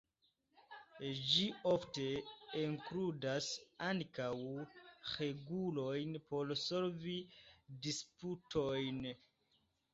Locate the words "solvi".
6.65-7.17